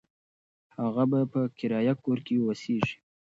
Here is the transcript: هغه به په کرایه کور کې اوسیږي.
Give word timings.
هغه 0.77 1.03
به 1.11 1.19
په 1.31 1.41
کرایه 1.57 1.93
کور 2.03 2.19
کې 2.25 2.35
اوسیږي. 2.45 2.95